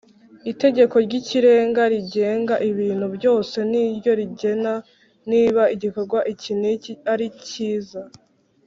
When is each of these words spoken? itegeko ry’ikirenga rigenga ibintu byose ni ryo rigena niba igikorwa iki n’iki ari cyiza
itegeko 0.51 0.95
ry’ikirenga 1.05 1.81
rigenga 1.93 2.55
ibintu 2.69 3.07
byose 3.17 3.57
ni 3.71 3.83
ryo 3.97 4.11
rigena 4.19 4.73
niba 5.29 5.63
igikorwa 5.75 6.19
iki 6.33 6.51
n’iki 6.61 6.93
ari 7.13 7.27
cyiza 7.47 8.01